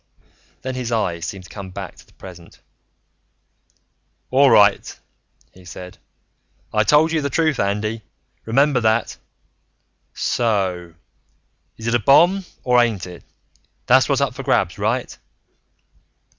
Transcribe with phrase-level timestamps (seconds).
[0.63, 2.59] Then his eyes seemed to come back to the present.
[4.31, 4.99] "All right,"
[5.51, 5.99] he said.
[6.73, 8.01] "I told you the truth, Andy.
[8.45, 9.17] Remember that.
[10.15, 10.95] So
[11.77, 13.23] is it a bomb or ain't it?
[13.85, 15.15] That's what's up for grabs, right?"